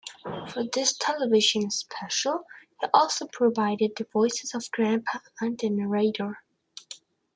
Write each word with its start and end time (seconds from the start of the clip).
For 0.49 0.63
this 0.63 0.93
television 0.97 1.69
special, 1.69 2.47
he 2.79 2.87
also 2.91 3.27
provided 3.27 3.95
the 3.95 4.05
voices 4.11 4.55
of 4.55 4.71
Grandpa 4.71 5.19
and 5.39 5.59
the 5.59 5.69
narrator. 5.69 6.39